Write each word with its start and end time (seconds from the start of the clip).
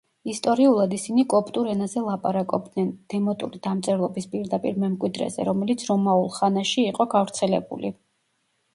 ისტორიულად, 0.31 0.93
ისინი 0.97 1.25
კოპტურ 1.33 1.69
ენაზე 1.73 2.03
ლაპარაკობდნენ, 2.05 2.89
დემოტური 3.15 3.63
დამწერლობის 3.69 4.29
პირდაპირ 4.35 4.83
მემკვიდრეზე, 4.87 5.49
რომელიც 5.53 5.89
რომაულ 5.93 6.29
ხანაში 6.41 6.91
იყო 6.91 7.13
გავრცელებული. 7.17 7.99